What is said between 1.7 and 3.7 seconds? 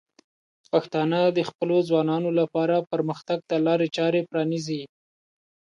ځوانانو لپاره پرمختګ ته